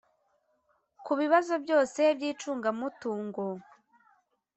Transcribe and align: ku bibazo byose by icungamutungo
ku 1.05 1.11
bibazo 1.19 1.53
byose 1.63 2.01
by 2.17 2.23
icungamutungo 2.31 3.43